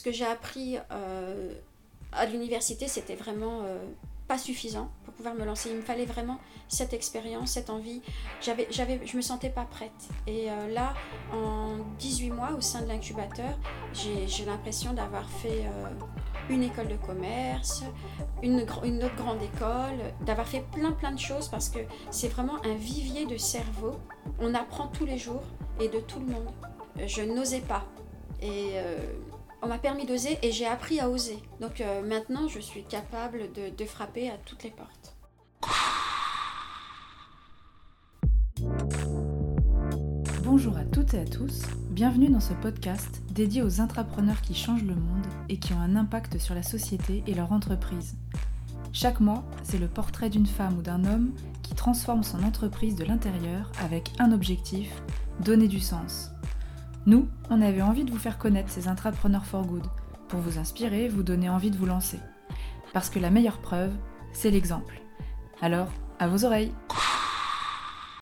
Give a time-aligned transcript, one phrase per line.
[0.00, 0.78] Ce que j'ai appris
[2.10, 3.66] à l'université, c'était vraiment
[4.30, 5.68] pas suffisant pour pouvoir me lancer.
[5.68, 6.38] Il me fallait vraiment
[6.68, 8.00] cette expérience, cette envie.
[8.40, 10.08] J'avais, j'avais, je me sentais pas prête.
[10.26, 10.94] Et euh, là,
[11.34, 13.58] en 18 mois au sein de l'incubateur,
[13.92, 15.90] j'ai, l'impression d'avoir fait euh,
[16.48, 17.82] une école de commerce,
[18.42, 21.80] une, une autre grande école, d'avoir fait plein plein de choses parce que
[22.10, 23.98] c'est vraiment un vivier de cerveau.
[24.38, 25.42] On apprend tous les jours
[25.78, 26.54] et de tout le monde.
[27.04, 27.84] Je n'osais pas.
[28.40, 28.96] Et euh,
[29.62, 31.38] on m'a permis d'oser et j'ai appris à oser.
[31.60, 35.16] Donc euh, maintenant, je suis capable de, frapper à toutes les portes.
[40.44, 44.84] Bonjour à toutes et à tous, bienvenue dans ce podcast dédié aux intrapreneurs qui changent
[44.84, 48.16] le monde et qui ont un impact sur la société et leur entreprise.
[48.92, 51.32] Chaque mois, c'est le portrait d'une femme ou d'un homme
[51.62, 54.90] qui transforme son entreprise de l'intérieur avec un objectif,
[55.44, 56.32] donner du sens.
[57.06, 59.86] Nous, on avait envie de vous faire connaître ces intrapreneurs for good,
[60.28, 62.18] pour vous inspirer, vous donner envie de vous lancer.
[62.92, 63.92] Parce que la meilleure preuve,
[64.32, 65.00] c'est l'exemple.
[65.62, 66.72] Alors, à vos oreilles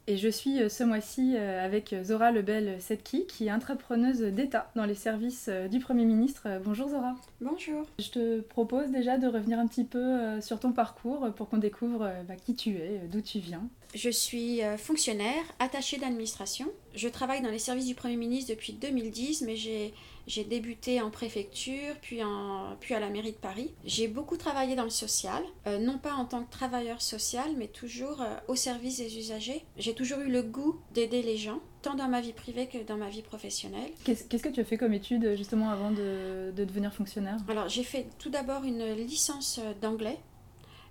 [0.08, 4.86] et je suis euh, ce mois-ci euh, avec Zora Lebel-Setki, qui est entrepreneuse d'État dans
[4.86, 6.48] les services euh, du Premier ministre.
[6.64, 7.14] Bonjour Zora.
[7.42, 7.84] Bonjour.
[7.98, 12.10] Je te propose déjà de revenir un petit peu sur ton parcours pour qu'on découvre
[12.26, 13.68] bah, qui tu es, d'où tu viens.
[13.94, 16.66] Je suis fonctionnaire, attachée d'administration.
[16.94, 19.92] Je travaille dans les services du Premier ministre depuis 2010, mais j'ai
[20.28, 23.72] j'ai débuté en préfecture, puis, en, puis à la mairie de Paris.
[23.84, 27.66] J'ai beaucoup travaillé dans le social, euh, non pas en tant que travailleur social, mais
[27.66, 29.64] toujours euh, au service des usagers.
[29.76, 32.96] J'ai toujours eu le goût d'aider les gens, tant dans ma vie privée que dans
[32.96, 33.90] ma vie professionnelle.
[34.04, 37.38] Qu'est-ce que tu as fait comme étude justement avant de, de devenir fonctionnaire?
[37.48, 40.18] Alors j'ai fait tout d'abord une licence d'anglais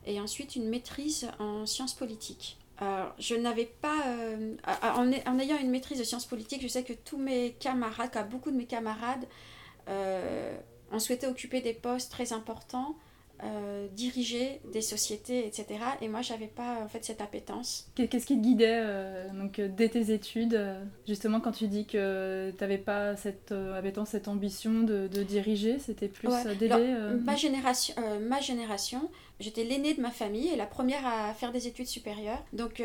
[0.06, 2.58] et ensuite une maîtrise en sciences politiques.
[2.80, 7.18] Je n'avais pas, euh, en, ayant une maîtrise de sciences politiques, je sais que tous
[7.18, 9.26] mes camarades, beaucoup de mes camarades,
[9.90, 10.56] euh,
[10.92, 12.96] ont souhaité occuper des postes très importants
[13.44, 15.68] euh, diriger des sociétés, etc.
[16.02, 17.88] Et moi, j'avais pas en fait cette appétence.
[17.94, 20.60] Qu'est-ce qui te guidait euh, donc euh, dès tes études,
[21.08, 26.08] justement quand tu dis que tu n'avais pas cette appétence, cette ambition de, diriger, c'était
[26.08, 26.96] plus d'aider.
[27.24, 29.08] ma génération, ma génération,
[29.40, 32.44] j'étais l'aînée de ma famille et la première à faire des études supérieures.
[32.54, 32.82] Donc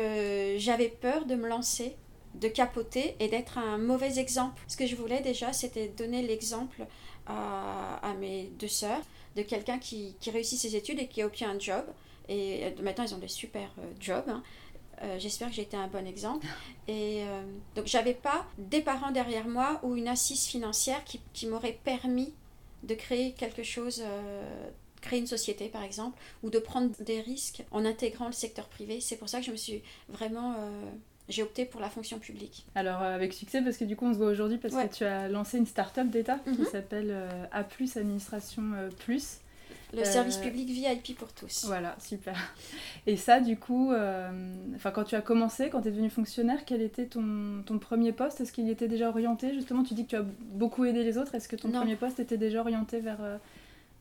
[0.57, 1.95] j'avais peur de me lancer
[2.35, 4.61] de capoter et d'être un mauvais exemple.
[4.67, 6.85] Ce que je voulais déjà, c'était donner l'exemple
[7.27, 9.01] à, à mes deux sœurs
[9.35, 11.85] de quelqu'un qui, qui, réussit ses études et qui a obtenu un job.
[12.29, 14.27] Et euh, maintenant, ils ont des super euh, jobs.
[14.27, 14.43] Hein.
[15.01, 16.45] Euh, j'espère que j'ai été un bon exemple.
[16.87, 17.23] Et
[17.75, 22.33] donc, j'avais pas des parents derrière moi ou une assise financière qui, qui m'aurait permis
[22.83, 24.03] de créer quelque chose,
[24.99, 28.99] créer une société par exemple, ou de prendre des risques en intégrant le secteur privé.
[28.99, 30.55] C'est pour ça que je me suis vraiment
[31.29, 32.65] j'ai opté pour la fonction publique.
[32.75, 35.29] Alors avec succès parce que du coup on se voit aujourd'hui parce que tu as
[35.29, 36.65] lancé une start-up d'État qui mhm.
[36.65, 39.37] s'appelle euh, A Administration euh, Plus.
[39.95, 41.65] Le service euh, public VIP pour tous.
[41.65, 42.35] Voilà, super.
[43.05, 43.91] Et ça, du coup,
[44.75, 48.11] enfin quand tu as commencé, quand tu es devenu fonctionnaire, quel était ton, ton premier
[48.11, 48.41] poste?
[48.41, 49.53] Est-ce qu'il était déjà orienté?
[49.53, 51.35] Justement, tu dis que tu as beaucoup aidé les autres.
[51.35, 53.19] Est-ce que ton premier poste était déjà orienté vers,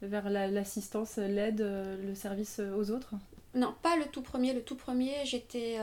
[0.01, 3.13] vers l'assistance, l'aide, le service aux autres?
[3.55, 4.55] Non, pas le tout premier.
[4.55, 5.77] Le tout premier, j'étais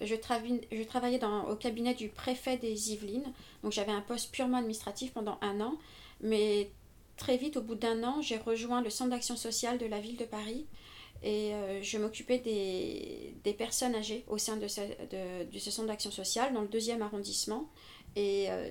[0.00, 1.20] je, travaillais
[1.50, 5.74] au cabinet du préfet des Yvelines, donc j'avais un poste purement administratif pendant un an,
[6.20, 6.70] mais
[7.16, 10.16] très vite, au bout d'un an, j'ai rejoint le centre d'action sociale de la ville
[10.16, 10.66] de Paris.
[11.22, 16.60] Et euh, je m'occupais des, personnes âgées au sein de ce centre d'action sociale dans
[16.60, 17.70] le deuxième arrondissement.
[18.16, 18.66] Et euh,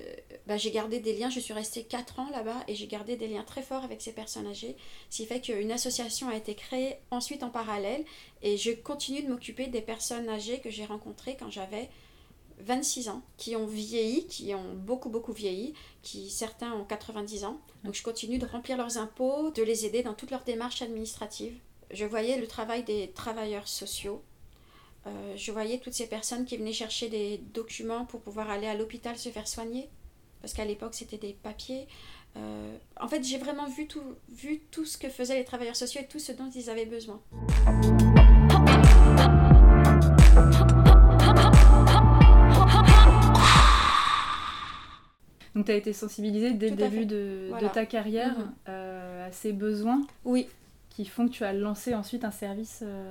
[0.48, 3.28] bah, j'ai gardé des liens, je suis restée 4 ans là-bas et j'ai gardé des
[3.28, 4.76] liens très forts avec ces personnes âgées.
[5.08, 8.04] Ce qui fait qu'une association a été créée ensuite en parallèle
[8.42, 11.88] et je continue de m'occuper des personnes âgées que j'ai rencontrées quand j'avais
[12.58, 17.60] 26 ans, qui ont vieilli, qui ont beaucoup beaucoup vieilli, qui certains ont 90 ans.
[17.84, 21.56] Donc je continue de remplir leurs impôts, de les aider dans toutes leurs démarches administratives.
[21.92, 24.22] Je voyais le travail des travailleurs sociaux
[25.06, 28.74] euh, je voyais toutes ces personnes qui venaient chercher des documents pour pouvoir aller à
[28.74, 29.88] l'hôpital se faire soigner,
[30.40, 31.86] parce qu'à l'époque c'était des papiers.
[32.36, 36.02] Euh, en fait, j'ai vraiment vu tout, vu tout ce que faisaient les travailleurs sociaux
[36.02, 37.20] et tout ce dont ils avaient besoin.
[45.54, 48.54] Donc tu as été sensibilisée dès le début de, ta carrière mhm.
[48.68, 50.02] euh, à ces besoins?
[50.24, 50.48] Oui,
[50.96, 53.06] qui font que tu as lancé ensuite un service euh,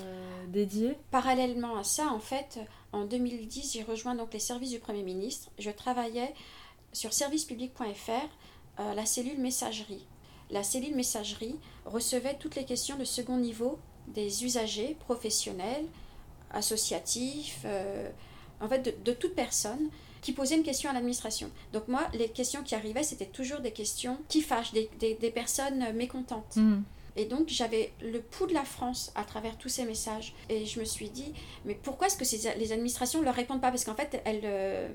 [0.48, 2.60] dédié Parallèlement à ça, en fait,
[2.92, 5.52] en 2010, j'ai rejoint donc les services du Premier ministre.
[5.60, 6.34] Je travaillais
[6.94, 8.12] sur servicepublic.fr,
[8.80, 10.04] euh, la cellule messagerie.
[10.50, 13.78] La cellule messagerie recevait toutes les questions de second niveau
[14.08, 15.86] des usagers professionnels,
[16.50, 18.10] associatifs, euh,
[18.62, 19.92] en fait de, de toute personne
[20.24, 21.52] qui posaient une question à l'administration.
[21.72, 25.94] Donc moi, les questions qui arrivaient, c'était toujours des questions qui fâchent, des, des, personnes
[25.94, 26.56] mécontentes.
[26.56, 26.82] Hmm.
[27.16, 30.34] Et donc j'avais le pouls de la France à travers tous ces messages.
[30.50, 31.34] Et je me suis dit,
[31.66, 33.72] mais pourquoi est-ce que les administrations ne leur répondent pas?
[33.72, 34.90] Parce qu'en fait, elles, euh,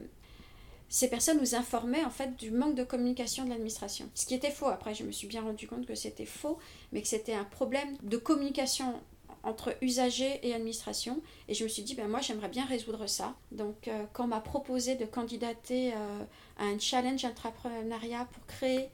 [0.88, 4.11] ces personnes nous informaient en fait du manque de communication de l'administration.
[4.14, 4.67] Ce qui était faux.
[4.67, 6.58] Après, je me suis bien rendu compte que c'était faux,
[6.93, 9.00] mais que c'était un problème de communication
[9.43, 11.23] entre usagers et administration.
[11.49, 13.34] Et je me suis dit, ben moi, j'aimerais bien résoudre ça.
[13.52, 16.25] Donc, euh, quand on m'a proposé de candidater euh,
[16.58, 18.88] à un challenge entrepreneuriat pour créer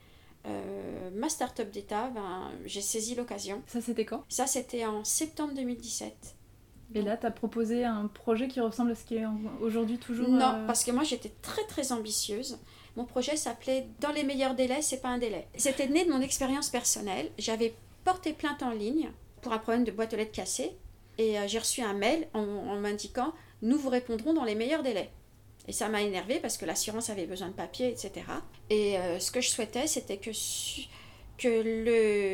[0.47, 3.63] euh, ma start-up d'État, ben, j'ai saisi l'occasion.
[3.67, 4.25] Ça, c'était quand?
[4.29, 6.37] Ça, c'était en septembre 2017.
[6.95, 9.25] Et là, tu as proposé un projet qui ressemble à ce qui est
[9.61, 12.59] aujourd'hui toujours Non, euh, parce que moi, j'étais très, très ambitieuse.
[12.97, 15.49] Mon projet s'appelait Dans les meilleurs délais, c'est pas un délai.
[15.57, 17.31] C'était né de mon expérience personnelle.
[17.39, 19.11] J'avais porté plainte en ligne
[19.43, 20.77] pour un problème de boîte aux lettres cassée.
[21.19, 23.33] Et euh, j'ai reçu un mail en, m'indiquant
[23.63, 25.11] Nous vous répondrons dans les meilleurs délais.
[25.69, 28.13] Et ça m'a énervé parce que l'assurance avait besoin de papier, etc.
[28.71, 30.31] Et euh, ce que je souhaitais, c'était que,
[31.39, 31.49] que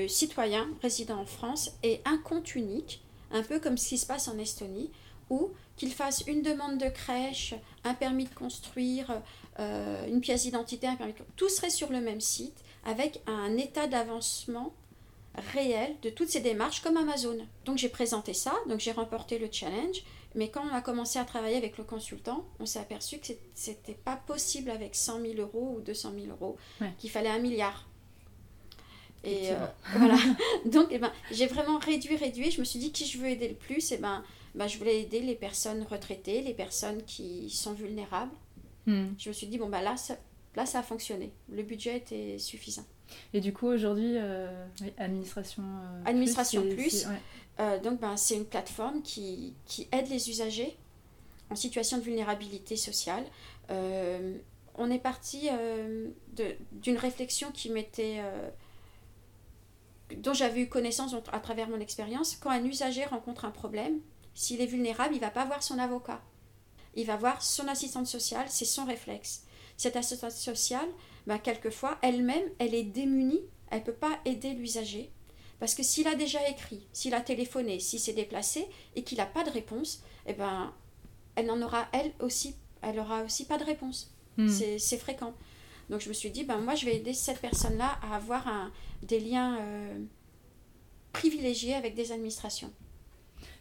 [0.04, 3.02] le citoyen résident en France ait un compte unique
[3.32, 4.90] un peu comme ce qui se passe en Estonie,
[5.30, 9.22] ou qu'il fasse une demande de crèche, un permis de construire,
[9.58, 11.18] euh, une pièce d'identité, un permis de...
[11.36, 14.74] Tout serait sur le même site, avec un état d'avancement
[15.54, 17.38] réel de toutes ces démarches comme Amazon.
[17.64, 20.02] Donc j'ai présenté ça, donc j'ai remporté le challenge,
[20.34, 23.94] mais quand on a commencé à travailler avec le consultant, on s'est aperçu que c'était
[23.94, 26.56] pas possible avec 100 000 euros ou 200 000 euros,
[26.98, 27.86] qu'il fallait un milliard.
[29.24, 30.16] Et euh, voilà.
[30.66, 32.50] Donc, eh ben, j'ai vraiment réduit, réduit.
[32.50, 33.92] Je me suis dit qui je veux aider le plus?
[33.92, 34.24] Et eh ben,
[34.54, 38.34] ben, je voulais aider les personnes retraitées, les personnes qui sont vulnérables.
[38.86, 39.10] Hmm.
[39.18, 40.16] Je me suis dit, bon, ben là, ça,
[40.56, 41.32] là, ça a fonctionné.
[41.50, 42.84] Le budget était suffisant.
[43.34, 44.48] Et du coup, aujourd'hui, euh,
[44.98, 47.06] administration, euh, administration Plus.
[47.82, 50.76] donc, ben, c'est une plateforme qui, qui, aide les usagers
[51.50, 53.24] en situation de vulnérabilité sociale.
[53.68, 55.48] on est parti
[56.72, 58.22] d'une réflexion qui m'était
[60.18, 64.00] dont j'avais eu connaissance à travers mon expérience, quand un usager rencontre un problème,
[64.34, 66.20] s'il est vulnérable, il va pas voir son avocat.
[66.94, 69.44] Il va voir son assistante sociale, c'est son réflexe.
[69.82, 70.88] Cette assistante sociale,
[71.26, 75.10] ben, quelquefois, elle-même, elle est démunie, elle ne peut pas aider l'usager.
[75.58, 78.64] Parce que s'il a déjà écrit, s'il a téléphoné, s'il s'est déplacé
[78.94, 80.72] et qu'il n'a pas de réponse, eh ben,
[81.34, 84.14] elle n'en aura elle aussi, elle aura aussi pas de réponse.
[84.36, 84.46] Hmm.
[84.46, 85.34] C'est fréquent.
[85.90, 88.70] Donc je me suis dit, ben, moi je vais aider cette personne-là à avoir un,
[89.02, 89.98] des liens euh,
[91.12, 92.72] privilégiés avec des administrations.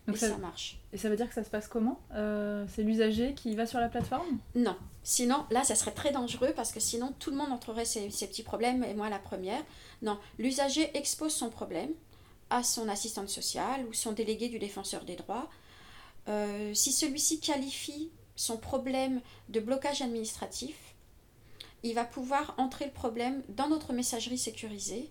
[0.07, 0.79] Donc et ça, marche.
[0.93, 1.99] Et ça veut dire que ça se passe comment?
[2.13, 4.39] Euh, C'est l'usager qui va sur la plateforme?
[4.55, 4.75] Non.
[5.03, 8.43] Sinon, là, ça serait très dangereux parce que sinon, tout le monde entrerait ses, petits
[8.43, 9.61] problèmes et moi la première.
[10.01, 11.91] Non, l'usager expose son problème
[12.49, 15.49] à son assistante sociale ou son délégué du défenseur des droits.
[16.27, 20.75] Euh, si celui-ci qualifie son problème de blocage administratif,
[21.83, 25.09] il va pouvoir entrer le problème dans notre messagerie sécurisée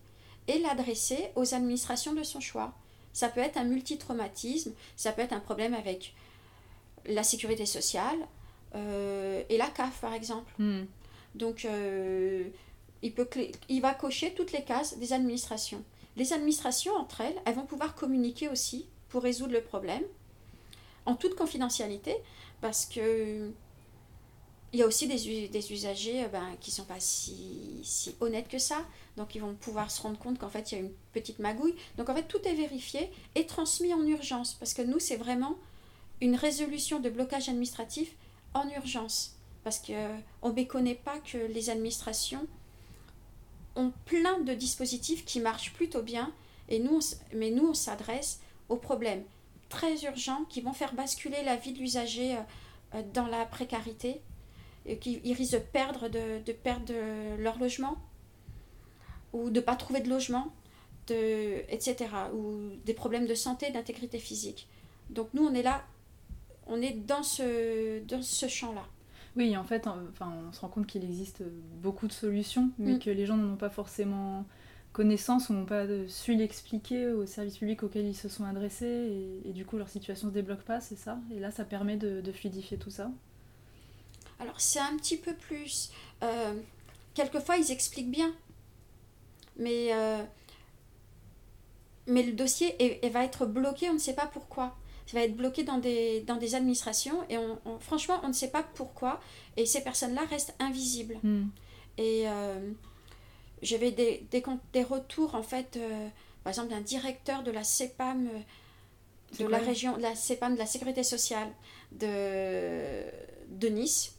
[0.49, 2.75] et l'adresser aux administrations de son choix.
[3.13, 6.15] Ça peut être un multitraumatisme, ça peut être un problème avec
[7.07, 8.19] la sécurité sociale
[8.75, 10.53] euh, et la CAF par exemple.
[10.59, 10.85] Hmm.
[11.35, 12.45] Donc euh,
[13.03, 13.29] il, peut
[13.69, 15.83] il va cocher toutes les cases des administrations.
[16.17, 20.03] Les administrations entre elles, elles vont pouvoir communiquer aussi pour résoudre le problème
[21.07, 22.15] en toute confidentialité
[22.61, 23.51] parce que
[24.73, 28.49] il y a aussi des, usagers euh, ben, qui ne sont pas si, si, honnêtes
[28.49, 28.87] que ça.
[29.17, 31.75] Donc ils vont pouvoir se rendre compte qu'en fait il y a une petite magouille.
[31.99, 34.55] Donc en fait tout est vérifié et transmis en urgence.
[34.55, 35.57] Parce que nous c'est vraiment
[36.21, 38.15] une résolution de blocage administratif
[38.55, 39.35] en urgence.
[39.65, 42.47] Parce qu'on euh, ne méconnaît pas que les administrations
[43.75, 46.33] ont plein de dispositifs qui marchent plutôt bien.
[46.69, 47.01] Et nous,
[47.35, 49.25] mais nous on s'adresse aux problèmes
[49.69, 52.37] très urgents qui vont faire basculer la vie de l'usager
[52.95, 54.21] euh, dans la précarité
[55.01, 56.93] qu'ils risquent de perdre, de, de perdre
[57.39, 57.97] leur logement
[59.33, 60.53] ou de ne pas trouver de logement,
[61.07, 62.07] de, etc.
[62.35, 64.69] Ou des problèmes de santé, d'intégrité physique.
[65.11, 65.85] Donc nous, on est là,
[66.67, 68.85] on est dans ce, dans ce champ-là.
[69.37, 71.43] Oui, en fait, enfin, on se rend compte qu'il existe
[71.81, 72.99] beaucoup de solutions, mais mm.
[72.99, 74.45] que les gens n'en ont pas forcément
[74.93, 79.53] connaissance ou n'ont pas su l'expliquer aux services publics auxquels ils se sont adressés, et,
[79.53, 81.21] du coup leur situation se débloque pas, c'est ça?
[81.33, 83.13] Et là, ça permet de, de fluidifier tout ça?
[84.41, 85.91] Alors c'est un petit peu plus...
[86.23, 86.55] Euh,
[87.15, 88.35] quelquefois ils expliquent bien,
[89.57, 90.23] mais, euh,
[92.07, 92.77] mais le dossier
[93.13, 94.77] va être bloqué, on ne sait pas pourquoi.
[95.07, 98.51] Ça va être bloqué dans des, dans des administrations et on, franchement on ne sait
[98.51, 99.21] pas pourquoi
[99.57, 101.19] et ces personnes-là restent invisibles.
[101.23, 101.49] Hmm.
[101.99, 102.71] Et euh,
[103.61, 104.43] j'avais des, des,
[104.73, 105.79] des, retours en fait,
[106.45, 108.29] par exemple d'un directeur de la CEPAM
[109.39, 111.49] de la région, de la CEPAM de la sécurité sociale
[111.93, 113.03] de,
[113.49, 114.15] de Nice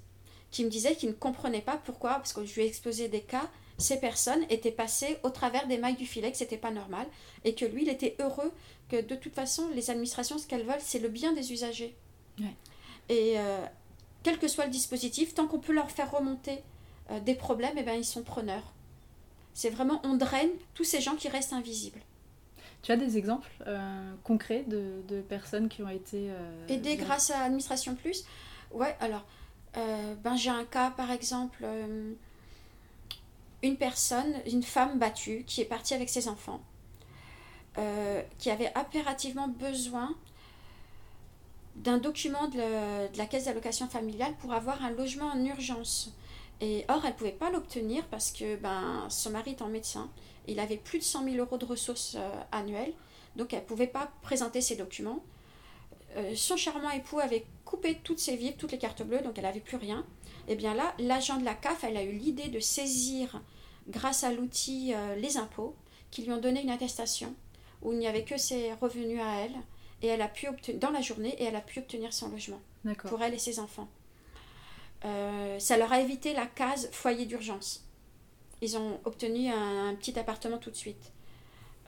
[0.52, 3.22] qui me disait qu'il ne comprenait pas pourquoi, parce que je lui ai exposé des
[3.22, 7.08] cas, ces personnes étaient passées au travers des mailles du filet, que c'était pas normal,
[7.44, 8.52] et que lui, il était heureux
[8.90, 11.96] que de toute façon, les administrations, ce qu'elles veulent, c'est le bien des usagers.
[13.10, 13.66] Et euh,
[14.24, 16.60] quel que soit le dispositif, tant qu'on peut leur faire remonter
[17.10, 18.74] euh, des problèmes, eh ben, ils sont preneurs.
[19.54, 22.00] C'est vraiment, on draine tous ces gens qui restent invisibles.
[22.84, 26.32] Tu as des exemples euh, concrets de, de, personnes qui ont été...
[26.68, 28.26] Aidées grâce à Administration Plus?
[28.72, 29.24] Ouais, alors,
[29.76, 31.66] ben, j'ai un cas, par exemple,
[33.64, 36.62] une personne, une femme battue, qui est partie avec ses enfants,
[38.38, 40.16] qui avait impérativement besoin
[41.76, 46.14] d'un document de, la caisse d'allocation familiale pour avoir un logement en urgence.
[46.60, 50.10] Et or, elle ne pouvait pas l'obtenir parce que ben, son mari est en médecin.
[50.48, 52.94] Il avait plus de 100 000 euros de ressources euh, annuelles,
[53.36, 55.24] donc elle ne pouvait pas présenter ses documents.
[56.18, 59.46] Euh, son charmant époux avait coupé toutes ses vivres, toutes les cartes bleues, donc elle
[59.46, 60.06] n'avait plus rien.
[60.48, 63.42] Et bien là, l'agent de la CAF, elle a eu l'idée de saisir,
[63.88, 65.76] grâce à l'outil euh, les impôts,
[66.10, 67.34] qui lui ont donné une attestation
[67.82, 69.56] où il n'y avait que ses revenus à elle
[70.02, 72.62] et elle a pu obtenir dans la journée et elle a pu obtenir son logement
[73.08, 73.88] pour elle et ses enfants.
[75.06, 77.84] Euh, ça leur a évité la case foyer d'urgence.
[78.62, 81.12] Ils ont obtenu un, petit appartement tout de suite.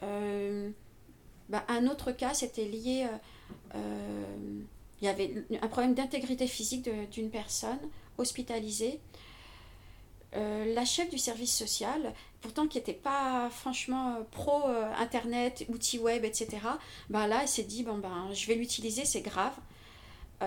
[0.01, 0.71] Euh,
[1.53, 3.07] bah, un autre cas, c'était lié.
[3.75, 4.33] Euh,
[5.01, 7.79] il y avait un problème d'intégrité physique d'une personne
[8.17, 8.99] hospitalisée
[10.35, 15.63] euh, la chef du service social, pourtant qui n'était pas franchement euh, pro euh, internet,
[15.69, 16.57] outils web, etc.
[17.09, 19.53] Ben là, elle s'est dit bon ben je vais l'utiliser, c'est grave.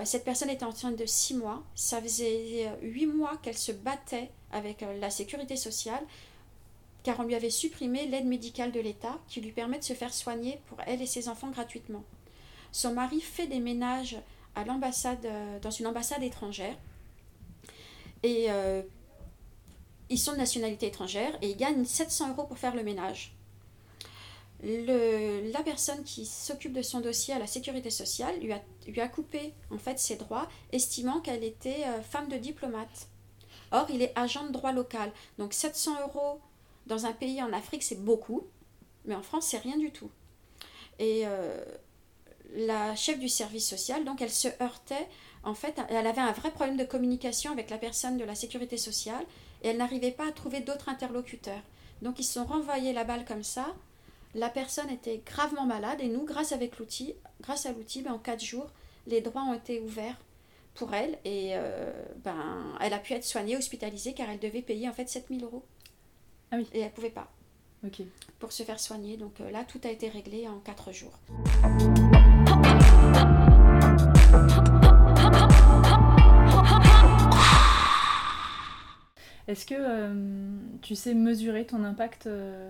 [0.03, 1.63] cette personne était enceinte de 6 mois.
[1.73, 6.03] Ça faisait 8 mois qu'elle se battait avec la sécurité sociale
[7.07, 10.13] car on lui avait supprimé l'aide médicale de l'État qui lui permet de se faire
[10.13, 12.03] soigner pour elle et ses enfants gratuitement.
[12.73, 14.17] Son mari fait des ménages
[14.55, 15.25] à l'ambassade,
[15.61, 16.75] dans une ambassade étrangère.
[18.23, 18.49] Et
[20.09, 23.33] ils sont de nationalité étrangère et ils gagnent 700 euros pour faire le ménage.
[24.61, 29.07] La personne qui s'occupe de son dossier à la sécurité sociale lui a, lui a
[29.07, 33.07] coupé en fait ses droits, estimant qu'elle était euh, femme de diplomate.
[33.71, 35.11] Or, il est agent de droit local.
[35.37, 36.41] Donc 700 euros
[36.87, 38.47] dans un pays en Afrique, c'est beaucoup,
[39.05, 40.09] mais en France, c'est rien du tout.
[40.99, 41.63] Et euh,
[42.55, 45.07] la chef du service social, donc elle se heurtait,
[45.43, 48.77] en fait, elle avait un vrai problème de communication avec la personne de la sécurité
[48.77, 49.23] sociale
[49.63, 51.61] et elle n'arrivait pas à trouver d'autres interlocuteurs.
[52.01, 53.75] Donc ils se sont renvoyés la balle comme ça.
[54.35, 58.19] La personne était gravement malade et nous, grâce avec l'outil, grâce à l'outil, ben, en
[58.19, 58.69] quatre jours,
[59.07, 60.19] les droits ont été ouverts
[60.75, 61.91] pour elle et euh,
[62.23, 65.63] ben, elle a pu être soignée, hospitalisée car elle devait payer en fait 7000 euros.
[66.51, 66.67] Ah oui.
[66.73, 67.29] Et elle pouvait pas.
[67.85, 68.01] Ok.
[68.39, 69.17] Pour se faire soigner.
[69.17, 71.19] Donc euh, là, tout a été réglé en quatre jours.
[79.47, 82.69] Est-ce que euh, tu sais mesurer ton impact euh,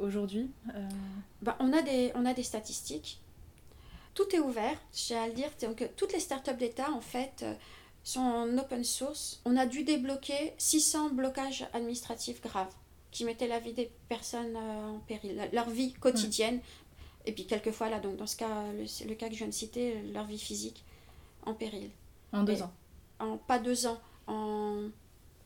[0.00, 0.88] aujourd'hui euh?
[1.42, 3.20] bah, on, a des, on a des statistiques.
[4.14, 5.50] Tout est ouvert, j'ai à le dire.
[5.60, 7.44] Donc, toutes les startups d'État, en fait,
[8.02, 9.42] sont en open source.
[9.44, 12.72] On a dû débloquer 600 blocages administratifs graves
[13.16, 16.60] qui mettaient la vie des personnes en péril, leur vie quotidienne.
[17.24, 20.02] Et puis, quelquefois, là, donc, dans ce cas, le, cas que je viens de citer,
[20.12, 20.84] leur vie physique
[21.46, 21.88] en péril.
[22.34, 22.70] En deux ans
[23.18, 24.90] en, Pas deux ans, en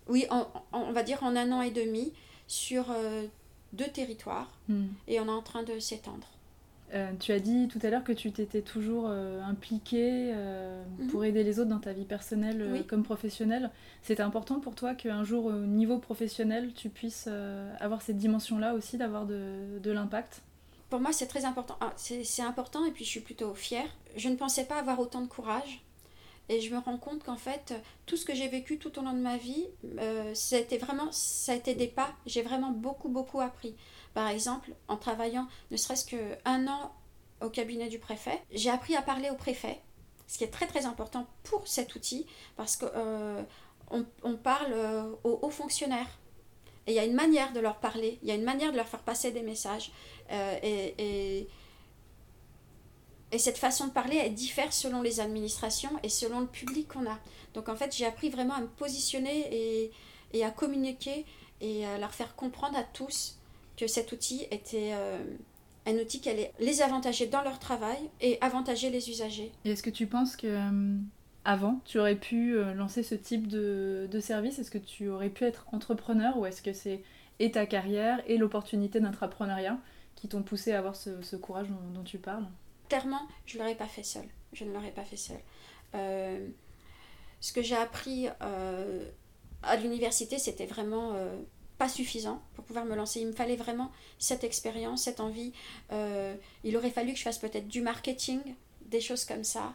[0.09, 0.27] oui,
[0.73, 2.13] on va dire en un an et demi
[2.49, 3.29] sur euh,
[3.73, 4.87] deux territoires hmm.
[5.07, 6.27] et on est en train de s'étendre.
[6.93, 11.09] Euh, tu as dit tout à l'heure que tu t'étais toujours euh, impliquée mhm.
[11.09, 13.71] pour aider les autres dans ta vie personnelle comme professionnelle.
[14.03, 17.29] C'était important pour toi qu'un jour, au niveau professionnel, tu puisses
[17.81, 20.43] avoir cette dimension-là aussi, d'avoir de, de l'impact?
[20.89, 21.77] Pour moi, c'est très important.
[21.81, 23.87] Ah, c'est important et puis je suis plutôt fière.
[24.17, 25.85] Je ne pensais pas avoir autant de courage
[26.51, 27.75] et je me rends compte qu'en fait,
[28.07, 29.67] tout ce que j'ai vécu tout au long de ma vie,
[30.01, 32.11] euh, ça, a été vraiment, ça a été des pas.
[32.27, 33.77] J'ai vraiment beaucoup, beaucoup appris.
[34.15, 36.93] Par exemple, en travaillant ne serait-ce qu'un an
[37.41, 39.81] au cabinet du préfet, j'ai appris à parler au préfet,
[40.27, 42.27] ce qui est très, très important pour cet outil,
[42.57, 43.43] parce qu'on euh,
[44.23, 46.19] on parle euh, aux hauts fonctionnaires.
[46.87, 48.77] Et il y a une manière de leur parler, il y a une manière de
[48.77, 49.93] leur faire passer des messages.
[50.31, 51.49] et, et
[53.33, 57.09] et cette façon de parler, elle diffère selon les administrations et selon le public qu'on
[57.09, 57.19] a.
[57.55, 59.91] Donc en fait, j'ai appris vraiment à me positionner
[60.33, 61.25] et, à communiquer
[61.61, 63.39] et à leur faire comprendre à tous
[63.81, 65.25] que cet outil était euh,
[65.87, 69.51] un outil qui allait les avantager dans leur travail et avantager les usagers.
[69.65, 70.99] Et est-ce que tu penses que euh,
[71.47, 74.59] avant, tu aurais pu euh, lancer ce type de, de service?
[74.59, 77.03] Est-ce que tu aurais pu être entrepreneur ou est-ce que c'est
[77.39, 79.79] et ta carrière et l'opportunité d'entrepreneuriat
[80.15, 82.47] qui t'ont poussé à avoir ce, ce courage dont, dont tu parles?
[82.91, 84.25] Clairement, je ne l'aurais pas fait seul.
[84.53, 85.39] Je ne l'aurais pas fait seul.
[85.95, 86.47] Euh,
[87.41, 89.09] ce que j'ai appris euh,
[89.63, 91.35] À l'université, c'était vraiment euh,
[91.81, 93.21] pas suffisant pour pouvoir me lancer.
[93.21, 95.53] Il me fallait vraiment cette expérience, cette envie.
[95.93, 98.39] Euh, il aurait fallu que je fasse peut-être du marketing,
[98.85, 99.73] des choses comme ça,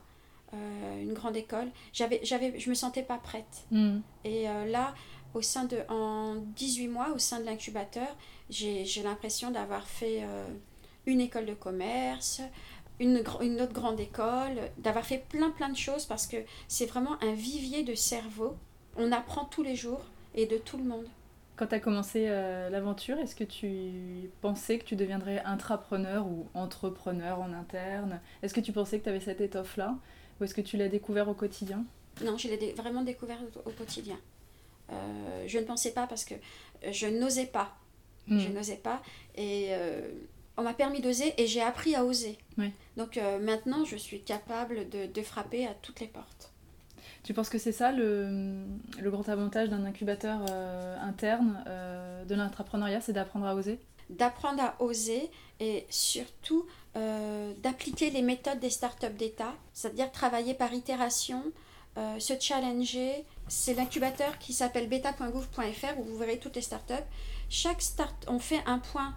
[0.54, 1.68] euh, une grande école.
[1.94, 3.66] J'avais, j'avais, je me sentais pas prête.
[3.72, 4.02] Hmm.
[4.24, 4.94] Et euh, là,
[5.34, 8.16] au sein de, en 18 mois, au sein de l'incubateur,
[8.52, 10.24] j'ai, j'ai l'impression d'avoir fait
[11.08, 12.40] une école de commerce,
[13.00, 17.18] une, une autre grande école, d'avoir fait plein plein de choses parce que c'est vraiment
[17.24, 18.56] un vivier de cerveau.
[18.96, 21.08] On apprend tous les jours et de tout le monde.
[21.56, 26.48] Quand tu as commencé euh, l'aventure, est-ce que tu pensais que tu deviendrais intrapreneur ou
[26.54, 28.20] entrepreneur en interne?
[28.44, 29.96] Est-ce que tu pensais que tu avais cette étoffe-là?
[30.40, 31.86] Ou est-ce que tu l'as découvert au quotidien?
[32.24, 34.20] Non, je l'ai dé- vraiment découvert au, au quotidien.
[34.92, 37.74] Euh, je ne pensais pas parce que euh, je n'osais pas.
[38.28, 38.40] Hmm.
[38.40, 39.02] Je n'osais pas.
[39.36, 40.12] Et euh,
[40.58, 42.38] on m'a permis d'oser et j'ai appris à oser.
[42.58, 42.72] Oui.
[42.98, 46.52] Donc maintenant, je suis capable de, de frapper à toutes les portes.
[47.26, 48.68] Tu penses que c'est ça le,
[49.02, 53.80] le grand avantage d'un incubateur euh, interne euh, de l'entrepreneuriat, c'est d'apprendre à oser?
[54.12, 60.72] D'apprendre à oser et surtout euh, d'appliquer les méthodes des startups d'État, c'est-à-dire travailler par
[60.72, 61.44] itération,
[62.20, 63.26] se challenger.
[63.48, 66.94] C'est l'incubateur qui s'appelle beta.gouv.fr où vous verrez toutes les startups.
[67.50, 69.16] Chaque start, on fait un point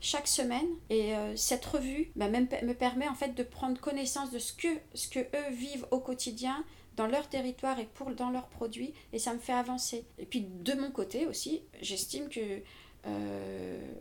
[0.00, 4.38] chaque semaine et cette revue bah, même, me permet en fait de prendre connaissance de
[4.38, 6.64] ce que, ce que eux vivent au quotidien
[6.96, 10.04] dans leur territoire et pour, dans leurs produits et ça me fait avancer.
[10.18, 12.60] Et puis de mon côté aussi, j'estime que
[13.06, 13.92] euh,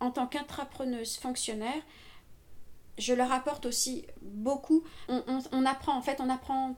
[0.00, 1.82] en tant qu'intrapreneuse fonctionnaire,
[2.98, 4.82] je leur apporte aussi beaucoup.
[5.08, 6.76] On, on- on apprend, en fait, on apprend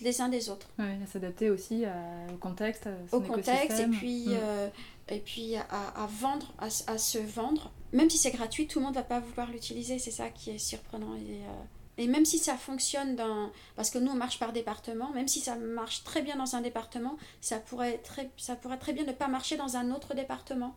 [0.00, 3.80] les uns des autres Ouais, à s'adapter aussi à- au contexte, à son au contexte
[3.80, 4.32] et puis, Mm.
[4.34, 4.68] euh,
[5.08, 5.62] et puis à,
[5.96, 7.72] à vendre, à, se vendre.
[7.92, 9.98] Même si c'est gratuit, tout le monde va pas vouloir l'utiliser.
[9.98, 11.14] C'est ça qui est surprenant.
[11.14, 11.62] Et, euh,
[11.98, 13.50] et même si ça fonctionne dans...
[13.74, 15.10] Parce que nous, on marche par département.
[15.12, 18.92] Même si ça marche très bien dans un département, ça pourrait très, ça pourrait très
[18.92, 20.74] bien ne pas marcher dans un autre département.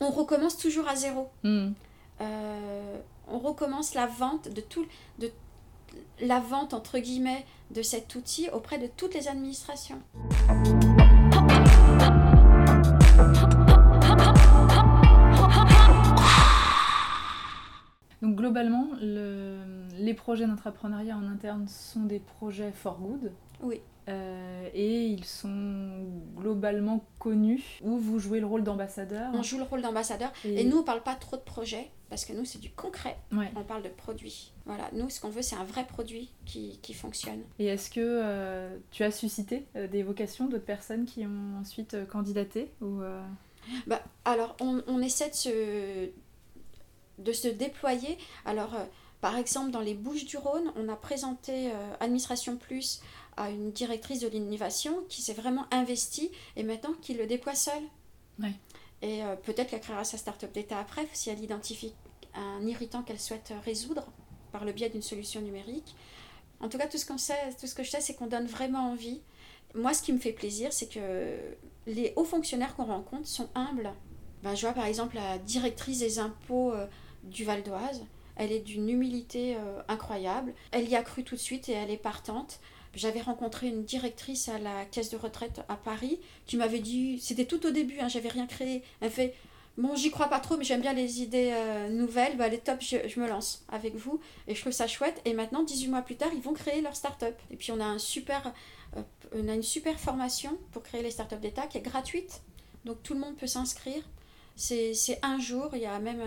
[0.00, 1.30] On recommence toujours à zéro.
[1.42, 1.70] Mm.
[2.20, 4.86] Euh, on recommence la vente de tout
[5.18, 5.30] de
[6.20, 10.00] la vente entre guillemets de cet outil auprès de toutes les administrations.
[18.22, 23.32] Donc globalement, le- les projets d'entrepreneuriat en interne sont des projets for good.
[23.62, 23.80] Oui.
[24.08, 29.30] Euh, et ils sont globalement connus, où vous jouez le rôle d'ambassadeur.
[29.34, 32.32] On joue le rôle d'ambassadeur et nous on parle pas trop de projets parce que
[32.32, 33.18] nous c'est du concret.
[33.32, 33.50] Ouais.
[33.54, 34.52] On parle de produits.
[34.64, 37.40] Voilà, nous ce qu'on veut c'est un vrai produit qui, qui fonctionne.
[37.58, 41.94] Et est-ce que euh, tu as suscité euh, des vocations d'autres personnes qui ont ensuite
[42.08, 43.20] candidaté ou, euh,
[43.86, 46.08] Bah, alors, on, on essaie de se,
[47.18, 48.18] de se déployer.
[48.44, 48.84] Alors, euh,
[49.20, 53.00] par exemple, dans les Bouches du Rhône, on a présenté euh, Administration Plus
[53.36, 57.82] à une directrice de l'innovation qui s'est vraiment investie et maintenant qui le déploie seule.
[59.02, 61.94] Et euh, peut-être qu'elle créera sa start-up d'État après si elle identifie
[62.34, 64.06] un irritant qu'elle souhaite résoudre
[64.52, 65.94] par le biais d'une solution numérique.
[66.60, 68.46] En tout cas, tout ce, qu'on sait, tout ce que je sais, c'est qu'on donne
[68.46, 69.20] vraiment envie.
[69.74, 71.36] Moi, ce qui me fait plaisir, c'est que
[71.86, 73.92] les hauts fonctionnaires qu'on rencontre sont humbles.
[74.42, 76.86] Ben, je vois par exemple la directrice des impôts euh,
[77.28, 78.04] du Val d'Oise.
[78.36, 80.54] Elle est d'une humilité euh, incroyable.
[80.70, 82.60] Elle y a cru tout de suite et elle est partante.
[82.94, 87.44] J'avais rencontré une directrice à la caisse de retraite à Paris qui m'avait dit, c'était
[87.44, 88.82] tout au début, hein, j'avais rien créé.
[89.00, 89.34] Elle fait,
[89.76, 92.36] bon, j'y crois pas trop, mais j'aime bien les idées euh, nouvelles.
[92.36, 94.20] Bah, est top, je, me lance avec vous.
[94.46, 95.20] Et je trouve ça chouette.
[95.24, 97.36] Et maintenant, 18 mois plus tard, ils vont créer leur start-up.
[97.50, 98.52] Et puis on a, un super,
[98.96, 99.02] euh,
[99.34, 102.42] on a une super formation pour créer les start-up d'État qui est gratuite.
[102.84, 104.02] Donc tout le monde peut s'inscrire.
[104.56, 106.20] C'est un jour, il y a même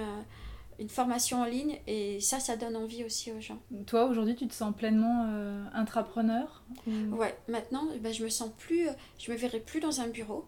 [0.79, 3.59] une formation en ligne et ça, ça donne envie aussi aux gens.
[3.87, 8.49] Toi, aujourd'hui, tu te sens pleinement euh, intrapreneur ou- Ouais, maintenant, ben, je me sens
[8.57, 8.87] plus,
[9.19, 10.45] je me verrai plus dans un bureau.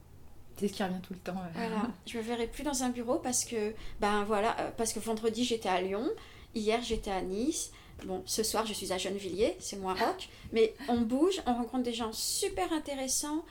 [0.57, 1.33] C'est ce qui revient tout le temps.
[1.33, 1.51] ouais.
[1.53, 4.99] Voilà, je me verrai plus dans un bureau parce que, ben voilà, euh, parce que
[4.99, 6.07] vendredi j'étais à Lyon,
[6.55, 7.71] hier j'étais à Nice.
[8.05, 11.83] Bon, ce soir je suis à Gennevilliers, c'est moins rock, mais on bouge, on rencontre
[11.83, 13.45] des gens super intéressants,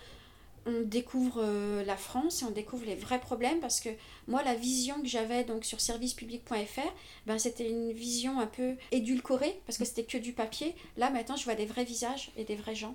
[0.66, 3.88] on découvre euh, la France et on découvre les vrais problèmes parce que
[4.28, 6.80] moi la vision que j'avais donc sur servicepublic.fr,
[7.26, 10.74] ben c'était une vision un peu édulcorée parce que c'était que du papier.
[10.96, 12.94] Là maintenant je vois des vrais visages et des vrais gens.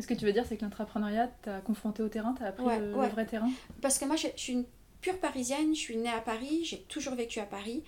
[0.00, 2.80] Ce que tu veux dire, c'est que l'intrapreneuriat t'a confronté au terrain, t'as appris Ouais,
[2.80, 3.50] le, vrai terrain?
[3.80, 4.64] Parce que moi, je, je suis une
[5.00, 7.84] pure parisienne, je suis née à Paris, j'ai toujours vécu à Paris,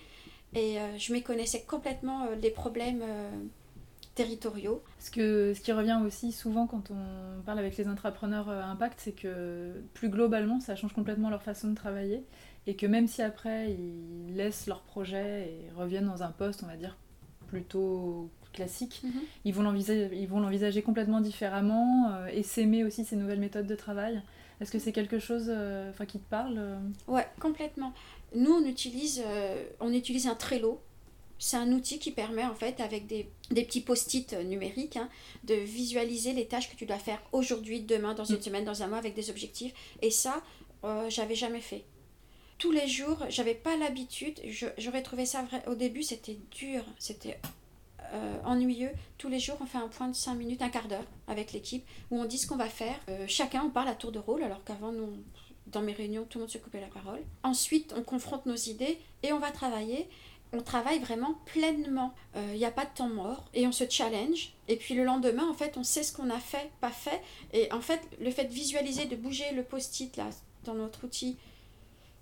[0.53, 3.29] et euh, je méconnaissais complètement euh, les problèmes euh,
[4.17, 4.81] territoriaux.
[4.97, 8.99] Parce que ce qui revient aussi souvent quand on parle avec les entrepreneurs euh, impact,
[8.99, 12.23] c'est que plus globalement, ça change complètement leur façon de travailler.
[12.65, 16.67] Et que même si après, ils laissent leur projet et reviennent dans un poste, on
[16.67, 16.97] va dire,
[17.47, 19.03] plutôt classique,
[19.45, 23.67] ils vont l'envisager, ils vont l'envisager complètement différemment, euh, et s'aimer aussi ces nouvelles méthodes
[23.67, 24.21] de travail.
[24.59, 25.51] Est-ce que c'est quelque chose
[25.91, 26.59] enfin qui te parle
[27.07, 27.93] Ouais, complètement.
[28.35, 29.21] Nous, on utilise,
[29.79, 30.81] on utilise un Trello
[31.39, 35.09] c'est un outil qui permet en fait avec des, petits post-it numériques hein,
[35.43, 38.41] de visualiser les tâches que tu dois faire aujourd'hui, demain, dans une mm.
[38.41, 39.73] semaine, dans un mois avec des objectifs.
[40.01, 40.41] Et ça,
[40.83, 41.85] euh, j'avais jamais fait.
[42.57, 44.39] Tous les jours, j'avais pas l'habitude.
[44.77, 45.63] J'aurais trouvé ça vrai.
[45.67, 47.39] Au début, c'était dur, c'était
[48.13, 48.91] euh, ennuyeux.
[49.19, 51.85] Tous les jours, on fait un point de 5 minutes, un quart d'heure avec l'équipe
[52.09, 52.99] où on dit ce qu'on va faire.
[53.09, 55.23] Euh, chacun, on parle à tour de rôle, alors qu'avant, nous,
[55.67, 57.21] dans mes réunions, tout le monde se coupait la parole.
[57.43, 60.07] Ensuite, on confronte nos idées et on va travailler
[60.53, 62.13] on travaille vraiment pleinement.
[62.35, 64.53] Il euh, n'y a pas de temps mort et on se challenge.
[64.67, 67.21] Et puis le lendemain, en fait, on sait ce qu'on a fait, pas fait.
[67.53, 70.29] Et en fait, le fait de visualiser, de bouger le post-it là
[70.63, 71.37] dans notre outil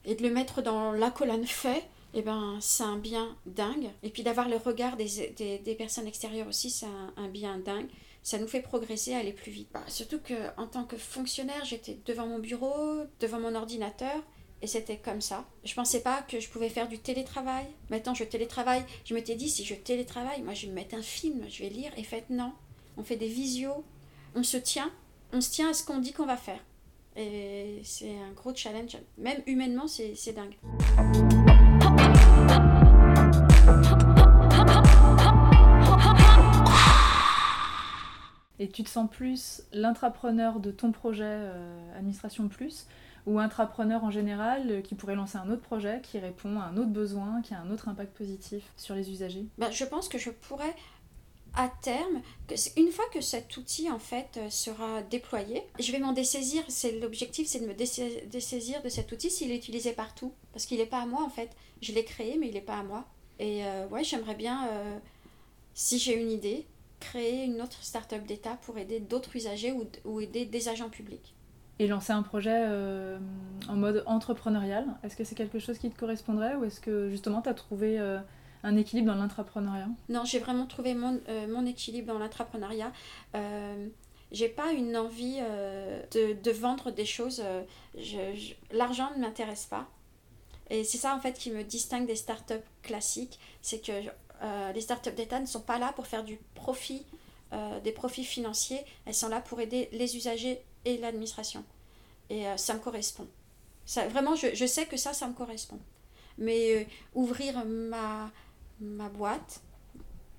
[0.06, 1.84] et de le mettre dans la colonne fait,
[2.14, 3.90] eh ben, c'est un bien dingue.
[4.04, 7.88] Et puis d'avoir le regard des, personnes extérieures aussi, c'est un, bien dingue.
[8.24, 9.68] Ça nous fait progresser, aller plus vite.
[9.74, 14.24] Bah, surtout que en tant que fonctionnaire, j'étais devant mon bureau, devant mon ordinateur
[14.62, 15.46] et c'était comme ça.
[15.64, 17.66] Je pensais pas que je pouvais faire du télétravail.
[17.90, 18.84] Maintenant, je télétravaille.
[19.04, 21.70] Je m'étais dit, si je télétravaille, moi, je vais me mettre un film, je vais
[21.70, 21.92] lire.
[21.98, 22.54] Et fait, non.
[22.98, 23.84] On fait des visios.
[24.34, 24.92] On se tient.
[25.34, 26.60] On se tient à ce qu'on dit qu'on va faire.
[27.16, 28.98] Et c'est un gros challenge.
[29.18, 30.56] Même humainement, c'est dingue.
[38.58, 42.88] Et tu te sens plus l'intrapreneur de ton projet euh, Administration Plus
[43.26, 46.78] ou intrapreneur en général euh, qui pourrait lancer un autre projet qui répond à un
[46.78, 49.46] autre besoin, qui a un autre impact positif sur les usagers?
[49.58, 50.76] Ben, Je pense que je pourrais
[51.58, 52.22] à terme,
[52.76, 56.64] une fois que cet outil en fait euh, sera déployé, je vais m'en dessaisir.
[57.02, 60.86] L'objectif, c'est de me dessaisir de cet outil s'il est utilisé partout, parce qu'il n'est
[60.86, 61.50] pas à moi en fait.
[61.82, 63.06] Je l'ai créé, mais il n'est pas à moi.
[63.40, 64.70] Et euh, ouais, j'aimerais bien,
[65.74, 66.66] si j'ai une idée,
[67.00, 71.35] créer une autre start-up d'État pour aider d'autres usagers ou aider des agents publics
[71.80, 73.18] et lancer un projet euh,
[73.68, 74.86] en mode entrepreneurial.
[75.04, 78.00] Est-ce que c'est quelque chose qui te correspondrait ou est-ce que justement tu as trouvé
[78.00, 78.20] euh,
[78.64, 82.92] un équilibre dans l'intrapreneuriat Non, j'ai vraiment trouvé mon, euh, mon équilibre dans l'intrapreneuriat.
[84.32, 87.44] j'ai pas une envie de, de, vendre des choses.
[88.72, 89.88] L'argent ne m'intéresse pas.
[90.70, 93.40] Et c'est ça en fait qui me distingue des startups classiques.
[93.62, 93.92] C'est que
[94.74, 97.06] les startups d'État ne sont pas là pour faire du profit,
[97.84, 98.84] des profits financiers.
[99.06, 101.64] Elles sont là pour aider les usagers et l'administration.
[102.30, 103.28] Et euh, ça me correspond.
[103.86, 105.80] Ça, vraiment, je, je, sais que ça, ça me correspond.
[106.38, 108.32] Mais euh, ouvrir ma,
[108.80, 109.62] ma boîte,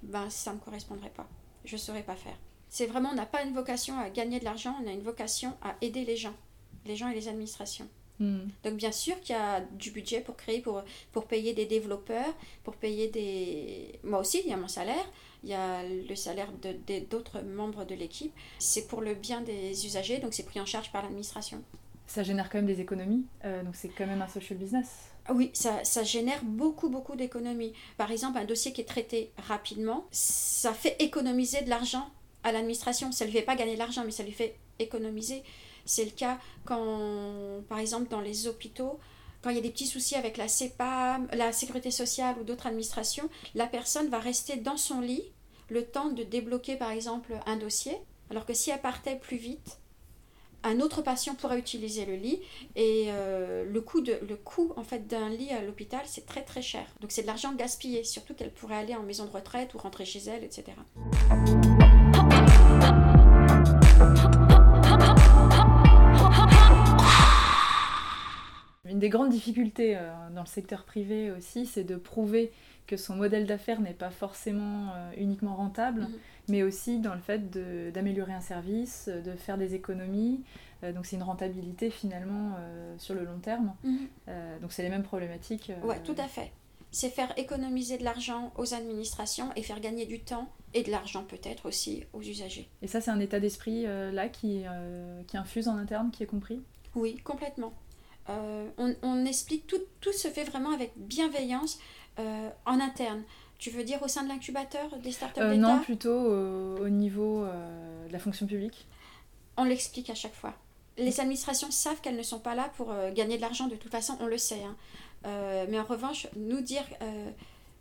[0.02, 1.28] ben, ça ne me correspondrait pas.
[1.64, 2.36] Je ne saurais pas faire.
[2.68, 5.56] C'est vraiment, on n'a pas une vocation à gagner de l'argent, on a une vocation
[5.62, 6.34] à aider les gens,
[6.84, 7.88] les gens et les administrations.
[8.18, 8.48] Hmm.
[8.64, 12.34] Donc bien sûr qu'il y a du budget pour créer, pour, pour payer des développeurs,
[12.64, 13.98] pour payer des...
[14.04, 15.04] Moi aussi, il y a mon salaire,
[15.44, 16.50] il y a le salaire
[17.10, 18.32] d'autres membres de l'équipe.
[18.58, 21.62] C'est pour le bien des usagers, donc c'est pris en charge par l'administration.
[22.06, 25.10] Ça génère quand même des économies, euh, donc c'est quand même un social business.
[25.28, 27.72] Oui, ça, ça génère beaucoup, beaucoup d'économies.
[27.96, 32.08] Par exemple, un dossier qui est traité rapidement, ça fait économiser de l'argent
[32.44, 33.10] à l'administration.
[33.10, 35.42] Ça ne lui fait pas gagner de l'argent, mais ça lui fait économiser.
[35.86, 38.98] C'est le cas quand, par exemple, dans les hôpitaux,
[39.42, 42.66] quand il y a des petits soucis avec la CEPAM, la sécurité sociale ou d'autres
[42.66, 45.22] administrations, la personne va rester dans son lit
[45.68, 47.96] le temps de débloquer par exemple un dossier,
[48.30, 49.78] alors que si elle partait plus vite,
[50.64, 52.40] un autre patient pourrait utiliser le lit
[52.74, 56.42] et euh, le coût, de, le coût en fait d'un lit à l'hôpital c'est très
[56.42, 56.84] très cher.
[57.00, 60.04] Donc c'est de l'argent gaspillé, surtout qu'elle pourrait aller en maison de retraite ou rentrer
[60.04, 60.72] chez elle, etc.
[68.96, 72.50] Une des grandes difficultés euh, dans le secteur privé aussi, c'est de prouver
[72.86, 76.18] que son modèle d'affaires n'est pas forcément euh, uniquement rentable, mhm.
[76.48, 77.50] mais aussi dans le fait
[77.92, 80.40] d'améliorer un service, de faire des économies.
[80.82, 82.56] Euh, donc c'est une rentabilité finalement
[82.96, 83.74] sur le long terme.
[83.84, 84.08] Mhm.
[84.62, 85.70] donc c'est les mêmes problématiques.
[85.84, 86.50] Oui, tout à fait.
[86.90, 91.24] C'est faire économiser de l'argent aux administrations et faire gagner du temps et de l'argent
[91.28, 92.66] peut-être aussi aux usagers.
[92.80, 94.64] Et ça, c'est un état d'esprit là qui,
[95.26, 96.62] qui infuse en interne, qui est compris?
[96.94, 97.74] Oui, complètement.
[98.28, 98.68] Euh,
[99.02, 101.78] on, explique, tout, tout se fait vraiment avec bienveillance
[102.18, 103.22] euh, en interne.
[103.58, 108.12] Tu veux dire au sein de l'incubateur des startups euh, Non, plutôt au niveau de
[108.12, 108.86] la fonction publique.
[109.56, 110.54] On l'explique à chaque fois.
[110.98, 114.16] Les administrations savent qu'elles ne sont pas là pour gagner de l'argent, de toute façon,
[114.20, 114.62] on le sait.
[114.62, 114.76] Hein.
[115.70, 116.84] mais en revanche, nous dire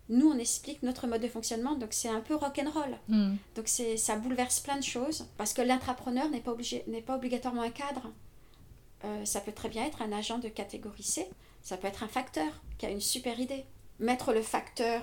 [0.08, 3.34] nous on explique notre mode de fonctionnement donc c'est un peu rock'n'roll mm.
[3.56, 7.16] donc c'est ça bouleverse plein de choses parce que l'intrapreneur n'est pas obligé n'est pas
[7.16, 8.12] obligatoirement un cadre
[9.04, 11.28] euh, ça peut très bien être un agent de catégorie C.
[11.62, 13.64] Ça peut être un facteur qui a une super idée.
[13.98, 15.02] Mettre le facteur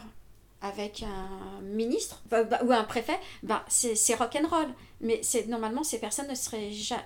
[0.61, 4.73] avec un ministre bah, ou un préfet, bah, c'est rock'n'roll.
[5.01, 6.27] Mais normalement, ces personnes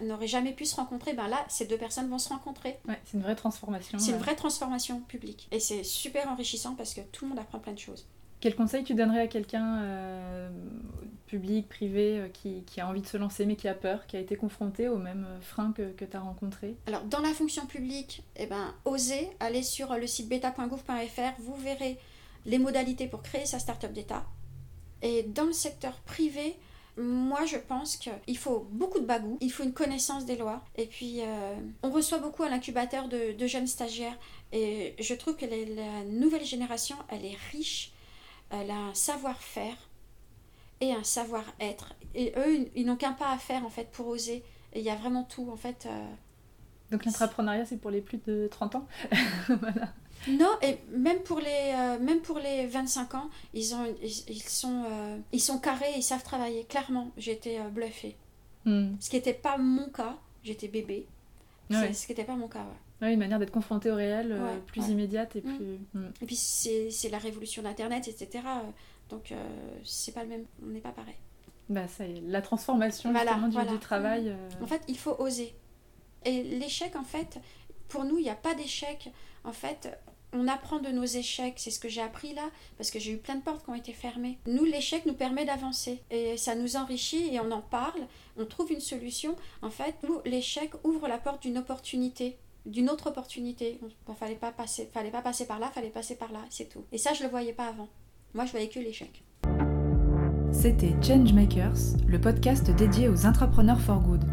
[0.02, 1.14] n'auraient jamais pu se rencontrer.
[1.14, 2.78] Ben là, ces deux personnes vont se rencontrer.
[2.88, 3.98] Ouais, c'est une vraie transformation.
[3.98, 5.48] C'est une vraie transformation publique.
[5.52, 8.06] Et c'est super enrichissant parce que tout le monde apprend plein de choses.
[8.40, 10.50] Quel conseil tu donnerais à quelqu'un, euh,
[11.26, 14.20] public, privé, euh, qui, a envie de se lancer mais qui a peur, qui a
[14.20, 17.66] été confronté aux mêmes euh, freins que, que tu as rencontrés Alors, dans la fonction
[17.66, 21.98] publique, eh ben, osez aller sur le site beta.gouv.fr, vous verrez
[22.46, 24.24] les modalités pour créer sa start-up d'État.
[25.02, 26.56] Et dans le secteur privé,
[26.96, 30.64] moi, je pense qu'il faut beaucoup de bagou, il faut une connaissance des lois.
[30.76, 31.20] Et puis,
[31.84, 34.18] on reçoit beaucoup à l'incubateur de, de, jeunes stagiaires.
[34.52, 37.92] Et je trouve que la nouvelle génération, elle est riche
[38.50, 39.76] elle a un savoir-faire
[40.82, 41.94] et un savoir-être.
[42.16, 44.44] Et eux, ils n'ont qu'un pas à faire en fait pour oser.
[44.74, 45.86] Et il y a vraiment tout en fait.
[45.86, 46.06] Euh,
[46.92, 48.88] Donc l'entrepreneuriat, c'est pour les plus de 30 ans
[50.28, 54.84] Non, et même pour les, euh, même pour les 25 ans, ils, ont, ils, sont,
[54.90, 56.64] euh, ils sont carrés, ils savent travailler.
[56.66, 58.16] Clairement, j'étais bluffée.
[58.66, 58.96] Hmm.
[59.00, 61.08] Ce qui n'était pas mon cas, j'étais bébé.
[61.70, 62.87] Ce qui n'était pas mon cas, ouais.
[63.02, 65.56] Oui, une manière d'être confronté au réel euh, plus immédiate et mm.
[65.56, 65.80] plus.
[65.94, 66.12] Mm.
[66.22, 68.44] Et puis c'est la révolution d'Internet, etc.
[69.10, 69.48] Donc euh,
[69.84, 71.16] c'est pas le même, on n'est pas pareil.
[71.70, 74.26] Bah ça y est, la transformation justement du, travail.
[74.26, 74.30] Mm.
[74.30, 74.64] Euh.
[74.64, 75.54] En fait, il faut oser.
[76.26, 77.40] Et l'échec, en fait,
[77.88, 79.12] pour nous, il n'y a pas d'échec.
[79.44, 79.98] En fait,
[80.34, 83.18] on apprend de nos échecs, c'est ce que j'ai appris là, parce que j'ai eu
[83.18, 84.40] plein de portes qui ont été fermées.
[84.46, 88.02] Nous, l'échec nous permet d'avancer et ça nous enrichit et on en parle,
[88.38, 89.36] on trouve une solution.
[89.62, 93.80] En fait, nous, l'échec ouvre la porte d'une opportunité d'une autre opportunité.
[93.82, 96.84] Il fallait pas passer, fallait pas passer par là, fallait passer par là, c'est tout.
[96.92, 97.88] Et ça, je le voyais pas avant.
[98.34, 99.24] Moi, je voyais que l'échec.
[100.52, 104.24] C'était Changemakers, le podcast dédié aux entrepreneurs for good.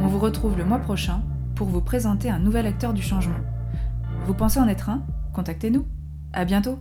[0.00, 1.22] On vous retrouve le mois prochain
[1.54, 3.40] pour vous présenter un nouvel acteur du changement.
[4.26, 5.04] Vous pensez en être un?
[5.34, 5.86] Contactez-nous.
[6.32, 6.78] À bientôt.